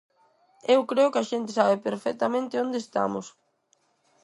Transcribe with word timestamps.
Eu 0.73 0.79
creo 0.91 1.11
que 1.13 1.21
a 1.21 1.27
xente 1.31 1.51
sabe 1.59 1.83
perfectamente 1.87 2.61
onde 2.63 2.77
estamos. 2.83 3.25